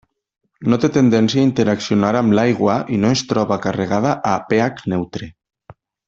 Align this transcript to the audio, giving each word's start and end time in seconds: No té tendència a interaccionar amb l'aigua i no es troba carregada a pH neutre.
No 0.73 0.77
té 0.83 0.87
tendència 0.95 1.41
a 1.41 1.47
interaccionar 1.49 2.13
amb 2.21 2.35
l'aigua 2.39 2.77
i 2.97 2.99
no 3.05 3.11
es 3.19 3.23
troba 3.33 3.59
carregada 3.69 4.15
a 4.35 4.35
pH 4.51 4.85
neutre. 4.95 5.29